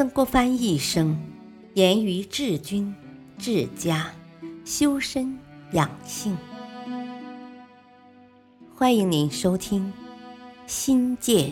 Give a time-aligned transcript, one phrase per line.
[0.00, 1.14] 曾国藩一生
[1.74, 2.94] 严于治军、
[3.36, 4.10] 治家、
[4.64, 5.38] 修身
[5.72, 6.34] 养性。
[8.74, 9.92] 欢迎您收听
[10.66, 11.50] 《新建》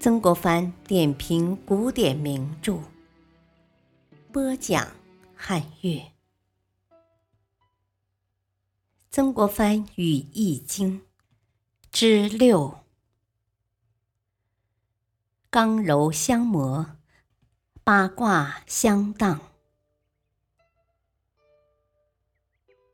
[0.00, 2.80] 曾国藩点评古典名著，
[4.32, 4.84] 播讲
[5.36, 6.02] 汉乐。
[9.12, 11.00] 曾国藩与易经
[11.92, 12.80] 之六。
[15.48, 16.96] 刚柔相磨，
[17.86, 19.38] 八卦相当。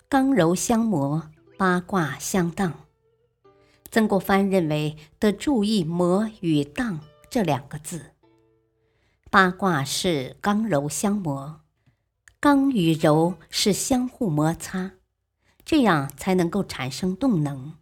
[0.09, 2.75] 刚柔相磨，八卦相当。
[3.93, 6.99] 曾国藩认为得注意“磨”与“荡”
[7.31, 8.07] 这两个字。
[9.31, 11.61] 八卦是刚柔相磨，
[12.41, 14.91] 刚与柔是相互摩擦，
[15.65, 17.77] 这样才能够产生动能。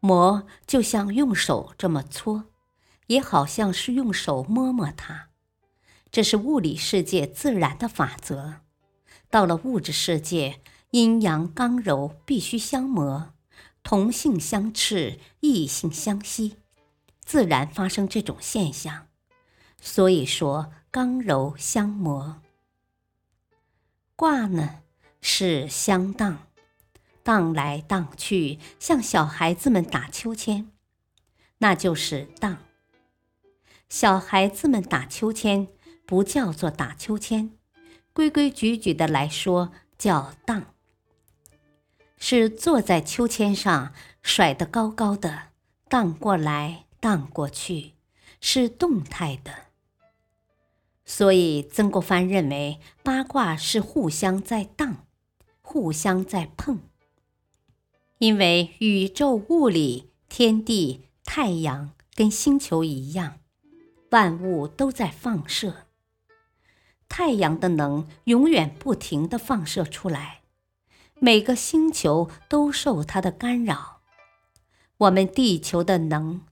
[0.00, 2.46] 磨就像用手这么搓。
[3.06, 5.27] 也好像是用手摸摸它，
[6.10, 8.60] 这是物理世界自然的法则。
[9.30, 13.34] 到了物质世界，阴阳刚柔必须相磨，
[13.82, 16.56] 同性相斥，异性相吸，
[17.24, 19.08] 自然发生这种现象。
[19.80, 22.40] 所以说刚柔相磨。
[24.16, 24.80] 卦呢
[25.20, 26.48] 是相当，
[27.22, 30.70] 荡来荡去，像小孩子们打秋千，
[31.58, 32.58] 那就是荡。
[33.88, 35.68] 小孩子们打秋千
[36.08, 37.50] 不叫做打秋千，
[38.14, 40.72] 规规矩矩的来说叫荡。
[42.16, 43.92] 是坐在秋千上
[44.22, 45.48] 甩得高高的，
[45.86, 47.92] 荡过来荡过去，
[48.40, 49.52] 是动态的。
[51.04, 55.04] 所以曾国藩认为八卦是互相在荡，
[55.60, 56.80] 互相在碰。
[58.16, 63.40] 因为宇宙物理、天地、太阳跟星球一样。
[64.10, 65.87] 万物都在放射，
[67.08, 70.42] 太阳的能永远不停的放射出来，
[71.18, 74.00] 每个星球都受它的干扰，
[74.98, 76.42] 我们地球的能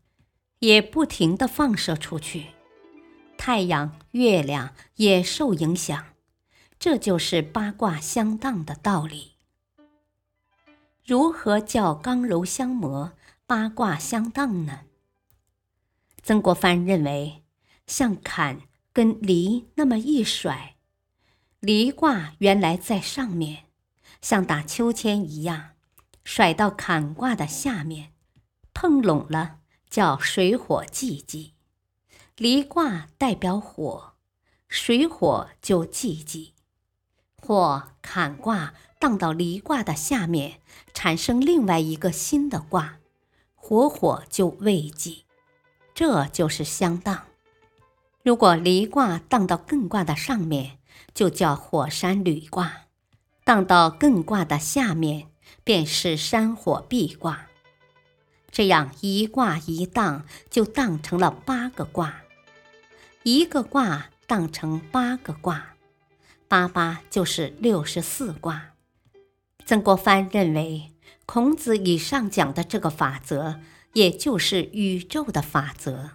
[0.58, 2.48] 也不停的放射出去，
[3.38, 6.06] 太阳、月亮也受影响，
[6.78, 9.34] 这就是八卦相当的道理。
[11.04, 13.12] 如何叫刚柔相磨、
[13.46, 14.80] 八卦相当呢？
[16.22, 17.42] 曾国藩认为。
[17.88, 18.62] 像坎
[18.96, 20.76] 跟离那么一甩，
[21.60, 23.64] 离卦原来在上面，
[24.22, 25.72] 像打秋千一样，
[26.24, 28.14] 甩到坎卦的下面，
[28.72, 29.58] 碰拢了
[29.90, 31.52] 叫水火既济。
[32.36, 34.14] 离卦代表火，
[34.66, 36.54] 水火就既济，
[37.36, 40.62] 或坎卦荡到离卦的下面，
[40.94, 43.00] 产生另外一个新的卦，
[43.54, 45.26] 火火就未济，
[45.92, 47.26] 这就是相当。
[48.26, 50.78] 如果离卦荡到艮卦的上面，
[51.14, 52.88] 就叫火山履卦；
[53.44, 55.28] 荡到艮卦的下面，
[55.62, 57.46] 便是山火跸卦。
[58.50, 62.22] 这样一卦一荡，就荡成了八个卦。
[63.22, 65.76] 一个卦荡成八个卦，
[66.48, 68.72] 八八就是六十四卦。
[69.64, 70.90] 曾国藩认为，
[71.26, 73.60] 孔子以上讲的这个法则，
[73.92, 76.10] 也就是宇宙的法则。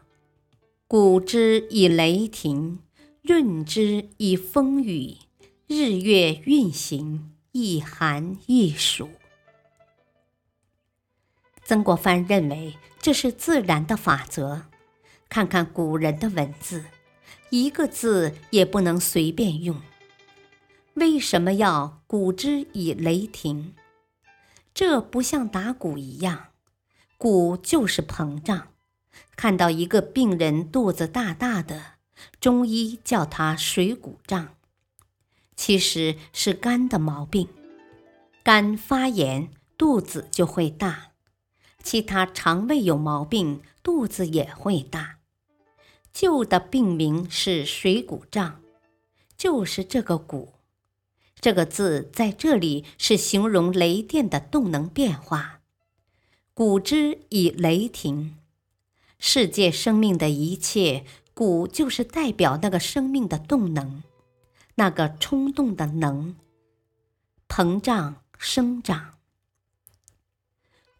[0.91, 2.79] 鼓之以雷霆，
[3.21, 5.15] 润之以风雨，
[5.65, 9.07] 日月运行，一寒一暑。
[11.63, 14.63] 曾国藩认为这是自然的法则。
[15.29, 16.83] 看看古人的文字，
[17.51, 19.81] 一个字也不能随便用。
[20.95, 23.75] 为什么要鼓之以雷霆？
[24.73, 26.47] 这不像打鼓一样，
[27.17, 28.70] 鼓就是膨胀。
[29.35, 31.93] 看到一个病人肚子大大的，
[32.39, 34.55] 中医叫他水谷胀，
[35.55, 37.47] 其实是肝的毛病。
[38.43, 41.11] 肝发炎，肚子就会大；
[41.83, 45.17] 其他肠胃有毛病，肚子也会大。
[46.13, 48.61] 旧的病名是水谷胀，
[49.37, 50.53] 就是这个“谷”
[51.39, 55.61] 这个字在这里是形容雷电的动能变化。
[56.53, 58.37] 鼓之以雷霆。
[59.23, 64.01] 世界生命的一切，鼓就是代表那个生命的动能，
[64.75, 66.33] 那个冲动的能，
[67.47, 69.19] 膨胀生长。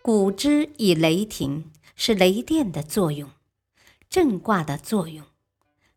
[0.04, 3.32] 鼓之以雷霆，是雷电的作用，
[4.08, 5.26] 震卦的作用。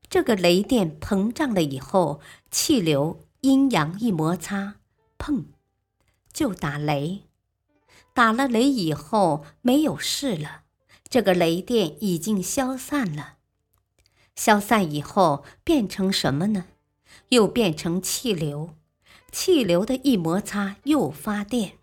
[0.08, 4.76] 这个雷电膨胀了以后，气流阴阳一摩擦，
[5.18, 5.44] 砰，
[6.32, 7.24] 就打雷。
[8.14, 10.63] 打了雷以后，没有事了。
[11.14, 13.36] 这个雷电已经消散了，
[14.34, 16.64] 消散以后变成什么呢？
[17.28, 18.74] 又变成气流，
[19.30, 21.74] 气流的一摩擦又发电。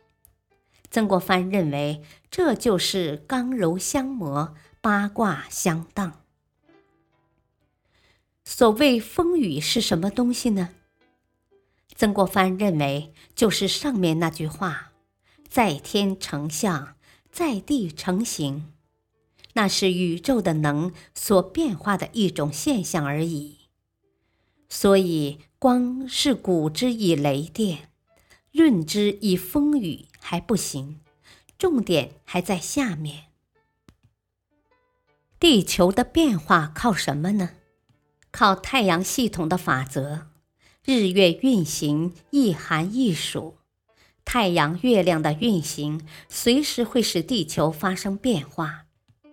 [0.89, 6.25] 曾国藩认为，这就是刚柔相磨，八卦相当。
[8.43, 10.71] 所谓风雨是什么东西呢？
[11.95, 14.91] 曾国藩认为，就是上面那句话
[15.47, 16.97] ：“在天成象，
[17.31, 18.73] 在地成形”，
[19.53, 23.57] 那是宇宙的能所变化的一种现象而已。
[24.69, 27.89] 所以，光是古之以雷电，
[28.51, 31.01] 论之以风雨还不行，
[31.57, 33.25] 重点还在下面。
[35.39, 37.51] 地球的变化靠什么呢？
[38.31, 40.27] 靠太阳系统的法则，
[40.85, 43.57] 日月运行一寒一暑，
[44.23, 48.85] 太阳、月亮的运行随时会使地球发生变化，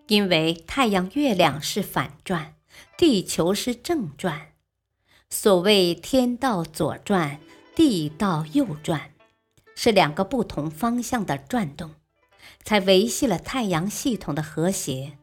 [0.09, 2.55] 因为太阳、月亮是反转，
[2.97, 4.53] 地球是正转。
[5.31, 7.41] 所谓天道左转，
[7.77, 9.13] 地道右转，
[9.75, 11.91] 是两个不同方向的转动，
[12.65, 15.19] 才维系了太阳系统的和谐。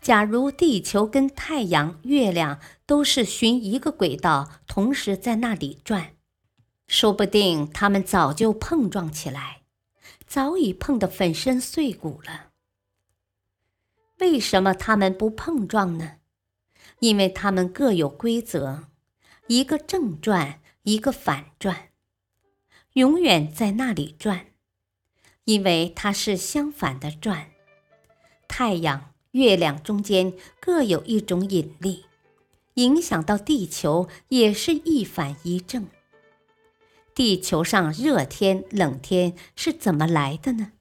[0.00, 6.14] 假如地球跟太阳、月亮都是循一个轨道，同时在那里转，
[6.86, 9.60] 说不定它们早就碰撞起来，
[10.26, 12.45] 早已碰得粉身碎骨了。
[14.18, 16.16] 为什么它们不碰撞呢？
[17.00, 18.84] 因为它们各有规则，
[19.48, 21.90] 一个正转，一个反转，
[22.94, 24.46] 永远在那里转，
[25.44, 27.50] 因为它是相反的转。
[28.48, 29.12] 太阳。
[29.32, 32.06] 月亮中间各有一种引力，
[32.76, 35.88] 影响到地球也是一反一正。
[37.14, 40.72] 地球上热天冷天是怎么来的呢？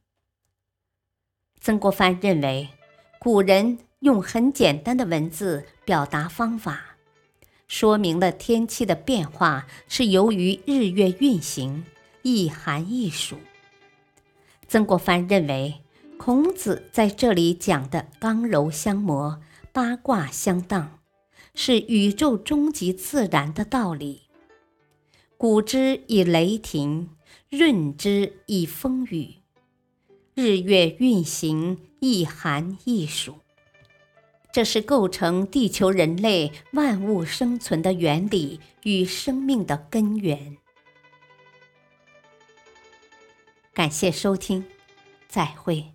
[1.59, 2.69] 曾国藩认为，
[3.25, 6.95] 古人用很简单的文字表达方法，
[7.67, 11.83] 说明了天气的变化是由于日月运行，
[12.21, 13.35] 一寒一暑。
[14.67, 15.81] 曾国藩认为。
[16.17, 19.41] 孔子在这里讲的刚柔相磨、
[19.73, 20.99] 八卦相当，
[21.55, 24.21] 是宇宙终极自然的道理。
[25.35, 27.09] 古之以雷霆，
[27.49, 29.37] 润之以风雨，
[30.35, 33.39] 日月运行，一寒一暑，
[34.51, 40.57] 这是构成地球人类万物生存的原理与生命的根源。
[43.73, 44.65] 感谢收听，
[45.29, 45.94] 再会。